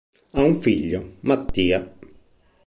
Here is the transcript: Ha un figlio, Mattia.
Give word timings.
Ha 0.31 0.41
un 0.41 0.55
figlio, 0.59 1.17
Mattia. 1.19 1.87